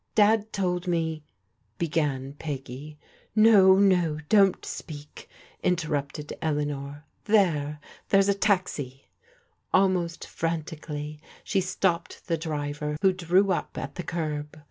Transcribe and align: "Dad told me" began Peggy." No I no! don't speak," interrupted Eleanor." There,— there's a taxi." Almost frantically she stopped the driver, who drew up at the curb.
"Dad 0.15 0.51
told 0.51 0.87
me" 0.87 1.23
began 1.77 2.33
Peggy." 2.33 2.97
No 3.35 3.77
I 3.77 3.81
no! 3.81 4.17
don't 4.29 4.65
speak," 4.65 5.29
interrupted 5.61 6.33
Eleanor." 6.41 7.05
There,— 7.25 7.79
there's 8.09 8.27
a 8.27 8.33
taxi." 8.33 9.11
Almost 9.71 10.25
frantically 10.25 11.21
she 11.43 11.61
stopped 11.61 12.25
the 12.25 12.35
driver, 12.35 12.97
who 13.03 13.13
drew 13.13 13.51
up 13.51 13.77
at 13.77 13.93
the 13.93 14.01
curb. 14.01 14.57